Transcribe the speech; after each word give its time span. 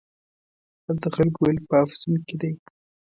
هلته 0.85 1.07
خلکو 1.15 1.39
ویل 1.41 1.59
په 1.69 1.75
افسون 1.83 2.13
کې 2.27 2.35
دی. 2.41 2.53